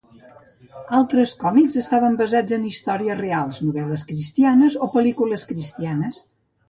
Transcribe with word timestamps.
Altres 0.99 1.33
còmics 1.43 1.75
estaven 1.81 2.17
basats 2.21 2.55
en 2.57 2.65
històries 2.69 3.19
reals, 3.21 3.59
novel·les 3.67 4.05
cristianes 4.13 4.79
o 4.87 4.93
pel·lícules 4.97 5.47
cristianes. 5.53 6.19